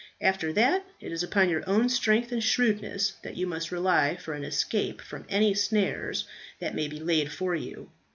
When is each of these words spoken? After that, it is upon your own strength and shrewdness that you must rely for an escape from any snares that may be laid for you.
After 0.19 0.51
that, 0.53 0.83
it 0.99 1.11
is 1.11 1.21
upon 1.21 1.49
your 1.49 1.61
own 1.69 1.87
strength 1.87 2.31
and 2.31 2.43
shrewdness 2.43 3.17
that 3.21 3.37
you 3.37 3.45
must 3.45 3.71
rely 3.71 4.15
for 4.17 4.33
an 4.33 4.43
escape 4.43 4.99
from 4.99 5.27
any 5.29 5.53
snares 5.53 6.25
that 6.57 6.73
may 6.73 6.87
be 6.87 6.99
laid 6.99 7.31
for 7.31 7.53
you. 7.55 7.91